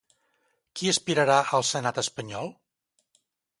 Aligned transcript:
Qui 0.79 0.89
aspirarà 0.91 1.37
al 1.59 1.67
Senat 1.73 2.01
espanyol? 2.05 2.53